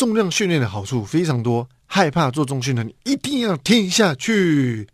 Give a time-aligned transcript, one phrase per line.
[0.00, 4.88] 重量训练的好处非常多，害怕做重训的你一定要听下去。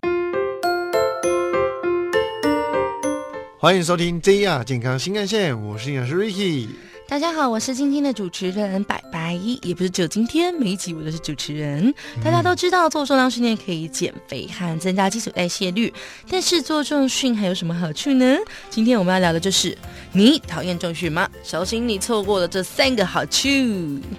[3.56, 6.71] 欢迎收听 JR 健康新干线，我是营养师 Ricky。
[7.08, 11.94] 大家好，我是今天的主持人白白，也不是只有今天，每一集我都是主持人。
[12.22, 15.92] 大家都知道做重量训练可以减肥和增加基础代谢率，
[16.28, 18.37] 但是做重训还有什么好处呢？
[18.70, 19.78] 今天我们要聊的就是
[20.10, 21.28] 你讨厌重训吗？
[21.45, 23.48] 小心你错过了这三个好处。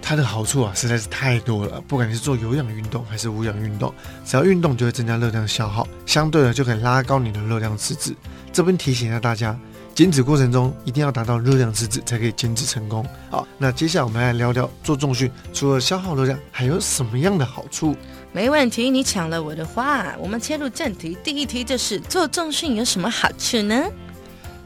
[0.01, 3.93] 它的好处啊实在是太多了，不管你是做有氧运动还是无氧运动，
[4.25, 8.15] 只要运动就会增加热量消耗，相对的就可以拉高你的热量赤字。
[8.53, 9.59] 这边提醒一下大家。
[9.97, 13.03] 减脂过程中一定要达到热量赤字才可以减脂成功。
[13.31, 17.95] 好，那接下来我们来聊聊做重训除了消耗热量还有什么样的好处？
[18.31, 21.17] 没问题，你抢了我的话，我们切入正题。
[21.23, 23.85] 第一题就是做重训有什么好处呢？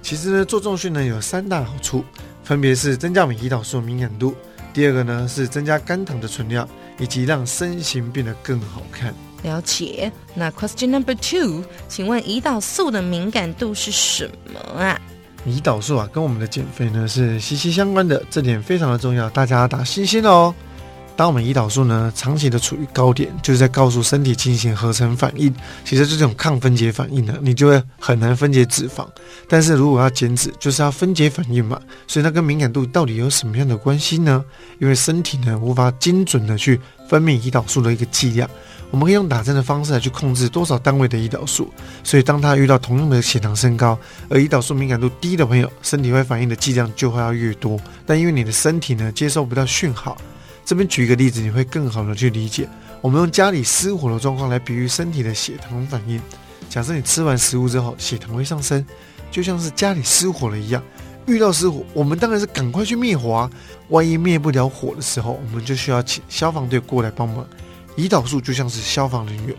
[0.01, 2.03] 其实呢，做重训呢有三大好处，
[2.43, 4.35] 分别是增加我们胰岛素敏感度，
[4.73, 6.67] 第二个呢是增加肝糖的存量，
[6.99, 9.13] 以及让身形变得更好看。
[9.43, 10.11] 了解。
[10.35, 14.99] 那 question number two，请问胰岛素的敏感度是什么啊？
[15.47, 20.53] 胰岛素啊，跟我们的减肥呢是息息相关的，这点非常的重要，大家打心心哦。
[21.15, 29.05] 当我们胰岛素呢长期的处于高点，就是在告诉身体进行合成反应，其实就这种抗分解反应呢，你就会很难分解脂肪。
[29.47, 34.43] 但是如果要减脂，就是要分解反应嘛，所以它跟敏感度到底有什么样的关系呢？
[34.79, 38.49] 因为身体呢无法精准的去分泌胰岛素的一个剂量。
[38.91, 41.71] 我们可以用打针的方式来去控制多少单位的胰岛素，
[42.03, 43.97] 所以当他遇到同样的血糖升高，
[44.29, 47.79] 而胰岛素敏感度低的朋友，身体会反应的剂量就会要越多。
[48.05, 50.17] 但因为你的身体呢接收不到讯号，
[50.65, 52.67] 这边举一个例子，你会更好的去理解。
[52.99, 56.21] 我们用家里失火的状况来比喻身体的血糖反应。
[56.69, 58.85] 假设你吃完食物之后血糖会上升，
[59.31, 60.83] 就像是家里失火了一样。
[61.27, 63.49] 遇到失火，我们当然是赶快去灭火啊。
[63.89, 67.47] 万一灭不了火的时候，我们就需要请消防队过来帮忙。
[67.97, 69.55] 胰岛素就像是消防人员，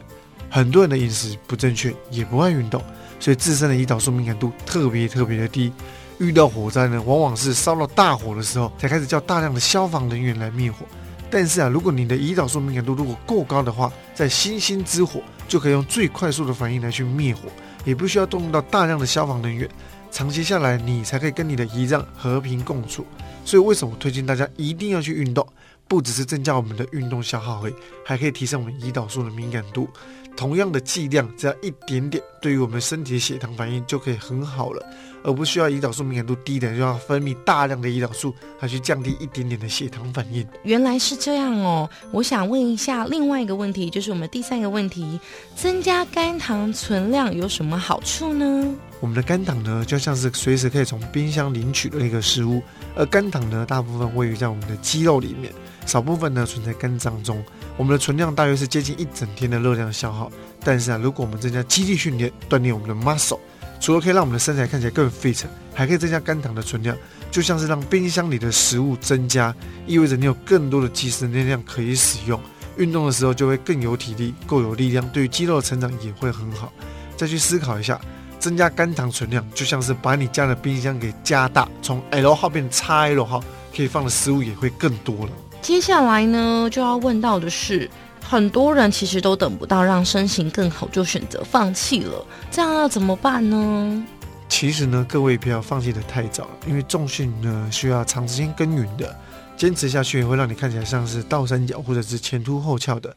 [0.50, 2.83] 很多人的饮食不正确，也不爱运动，
[3.20, 5.73] 所以自身的胰岛素敏感度特别特别的低。
[6.18, 10.86] 遇到火灾呢，往往是烧到大火的时候，才开始叫大量的消防人员来灭火。
[11.30, 17.42] 但是啊，如果你的胰岛素敏感度如果够高的话，在星星之火就可以用最快速的反应来去灭火，
[17.84, 19.68] 也不需要动用到大量的消防人员。
[20.11, 23.07] 长期下来，你才可以跟你的胰脏和平共处。
[23.45, 25.45] 所以为什么推荐大家一定要去运动？
[25.89, 29.89] 不只是增加我们的运动消耗而已，还可以提升我们胰岛素的敏感度。
[30.37, 34.85] 同样的剂量，只要一点点，对于我们身体的血糖反应就可以很好了，
[35.23, 40.47] 而不需要胰岛素敏感度低的就要分泌大量的胰岛素，来去降低一点点的血糖反应。
[40.65, 41.89] 原来是这样哦！
[42.11, 45.20] 我想问一下另外一个问题，就是我们第三个问题：
[45.55, 48.75] 增加肝糖存量有什么好处呢？
[49.01, 52.63] 我们的肝糖呢，就像是随时可以从冰箱领取的一个食物，
[52.97, 55.53] 而肝糖呢，大部分位于在我们的肌肉里面。
[55.87, 57.45] 少部分呢存在肝脏中，
[57.77, 60.31] 我们的存量大约是接近一整天的热量消耗。
[60.65, 63.39] 但是啊，如果我们增加肌力训练，锻炼我们的 muscle，
[63.81, 65.43] 除了可以让我们的身材看起来更 fit，
[65.75, 66.97] 还可以增加肝糖的存量，
[67.31, 69.55] 就像是让冰箱里的食物增加，
[69.87, 72.41] 意味着你有更多的即时能量可以使用。
[72.79, 76.73] 运动的时候就会更有体力，够有力量，对于肌肉的成长也会很好。
[77.17, 78.01] 再去思考一下，
[78.39, 83.45] 增加肝糖存量，就像是把你家的冰箱给加大，从 L 号变 XL 号，
[83.77, 85.33] 可以放的食物也会更多了。
[85.62, 87.89] 接下来呢，就要问到的是，
[88.20, 94.05] 很多人其实都等不到让身形更好，就选择放弃了，这样要怎么办呢？
[94.48, 99.17] 其实呢，各位不要放弃的太早，因为重训呢需要长时间耕耘的，
[99.56, 103.14] 坚持下去会让你看起来像是倒三角或者是前凸后翘的。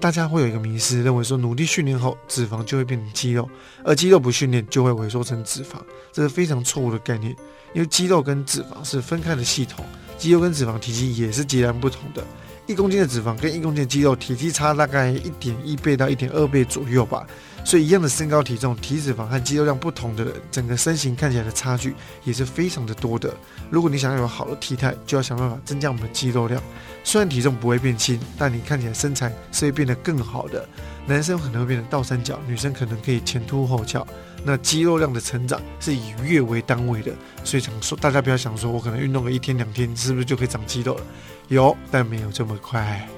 [0.00, 3.48] 大家会有一个迷思，认为说努力训练后脂肪就会变成肌肉，
[3.84, 5.78] 而肌肉不训练就会萎缩成脂肪，
[6.12, 7.34] 这是非常错误的概念，
[7.74, 9.84] 因为肌肉跟脂肪是分开的系统。
[10.16, 12.24] 肌肉跟脂肪体积也是截然不同的，
[12.68, 17.26] 一公斤的脂肪跟一公斤的肌肉体积差大概一点一倍到一点二倍左右吧。
[17.64, 23.34] 所以一样的身高体重，体脂肪和肌肉量不同的人，整个身形看起来的差距也是非常的多的。
[23.70, 26.62] 如果你想要有好的体态，就要想办法增加我们的肌肉量。
[27.02, 30.68] 虽然体重不会变轻，但你看起来身材是会变得更好的。
[31.08, 34.06] 男生可能会变成倒三角，女生可能可以前凸后翘。
[34.44, 37.12] 那肌肉量的成长是以月为单位的，
[37.42, 41.02] 所以想说大家不要想说我可能运动个一天两天，是不是就可以长肌肉了？
[41.48, 43.08] 有，但没有这么快。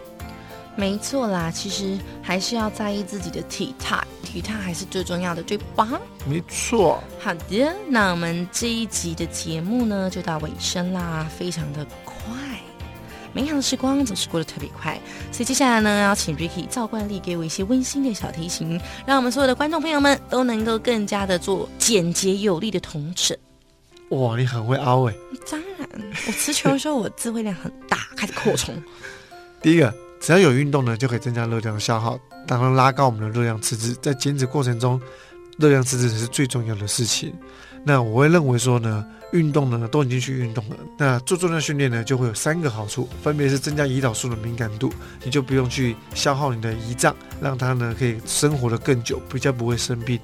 [0.77, 6.01] 没错啦，其实还是要在意自己的体态，体态还是最重要的，对吧？
[6.27, 7.03] 没错。
[7.19, 11.85] 好的，那我们这一集的节目呢就到尾声啦，非常的
[13.33, 13.43] 快。
[13.43, 15.01] 美好的时光总是过得特别快，
[15.33, 23.37] 所以接下来呢，要请 Ricky 照惯例给我一些温馨的小提醒，让我们所有的观众朋友们都能够更加的做简洁有力的同整。
[24.11, 25.15] 哇，你很会凹哎！
[25.51, 25.89] 当然，
[26.27, 28.75] 我持球的时候我智慧量很大，开始扩充。
[29.63, 33.95] 第一个，只要有运动呢，就可以增加热量消耗，当然拉高我们的热量赤字。
[34.03, 35.01] 在减脂过程中，
[35.61, 37.33] 热量赤字是最重要的事情。
[37.85, 44.93] 那我会认为说呢，运动呢都已经去运动了，那做重量训练呢就会有三个好处，分别是增加胰岛素的敏感度，
[45.25, 50.19] 你就不用去消耗你的胰脏，让它呢可以生活的更久，比较不会生病。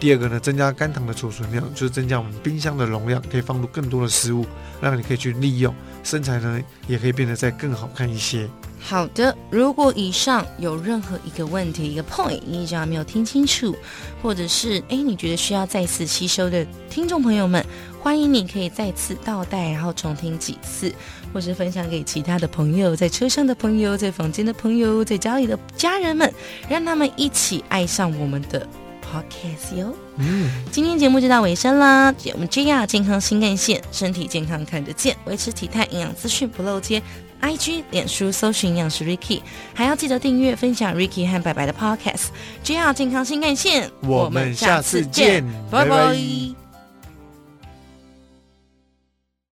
[0.00, 4.44] 第二个呢，增加肝糖的储存量，就是增加我们冰箱的容量，可以放入更多的食物，
[4.80, 8.48] 让你可以去利用，身材呢也可以变得再更好看一些。
[8.84, 13.74] 好的，如果以上有任何一个问题、一个 point 你只要没有听清楚，
[14.20, 17.64] 或者是诶你觉得需要再次吸收的听众朋友们，
[18.00, 20.92] 欢迎你可以再次倒带，然后重听几次，
[21.32, 26.30] 或是分享给其他的朋友，在车上的朋友，在房间的朋友，在家里的家人们，
[26.68, 28.66] 让他们一起爱上我们的
[29.00, 29.94] podcast 哟。
[30.16, 37.00] 嗯，今天节目就到尾声啦，我们 JR 健康新干线，身体健康看得见，维持体态营养资讯不漏接。
[37.42, 39.42] IG、脸书搜寻营养师 Ricky，
[39.74, 42.28] 还要记得订阅、分享 Ricky 和白白的 Podcast。
[42.62, 46.16] 只要健康新干线，我们下次见，拜拜。